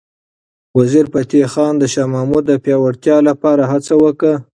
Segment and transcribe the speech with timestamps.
[0.77, 4.35] وزیرفتح خان د شاه محمود د پیاوړتیا لپاره هڅه وکړه.